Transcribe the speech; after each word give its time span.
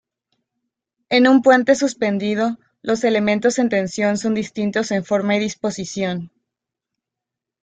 En 1.09 1.27
un 1.27 1.43
puente 1.43 1.75
suspendido, 1.75 2.57
los 2.81 3.03
elementos 3.03 3.59
en 3.59 3.69
tensión 3.69 4.17
son 4.17 4.33
distintos 4.33 4.89
en 4.89 5.05
forma 5.05 5.35
y 5.35 5.39
disposición. 5.39 6.31